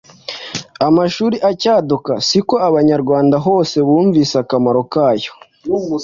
amashuri 0.87 1.37
acyaduka 1.51 2.11
si 2.27 2.39
ko 2.47 2.55
abanyarwanda 2.69 3.35
hose 3.45 3.75
bumvise 3.87 4.33
akamaro 4.43 4.81
kayo. 4.93 5.31